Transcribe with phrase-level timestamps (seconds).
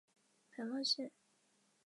[0.49, 1.11] 白茂线